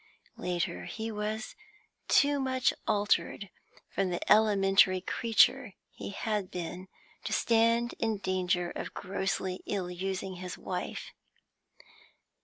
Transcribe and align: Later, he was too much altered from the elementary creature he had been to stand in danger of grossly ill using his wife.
Later, 0.37 0.85
he 0.85 1.11
was 1.11 1.55
too 2.07 2.39
much 2.39 2.73
altered 2.87 3.51
from 3.87 4.09
the 4.09 4.31
elementary 4.31 4.99
creature 4.99 5.73
he 5.91 6.09
had 6.09 6.49
been 6.49 6.87
to 7.23 7.31
stand 7.33 7.93
in 7.99 8.17
danger 8.17 8.71
of 8.71 8.95
grossly 8.95 9.61
ill 9.67 9.91
using 9.91 10.37
his 10.37 10.57
wife. 10.57 11.13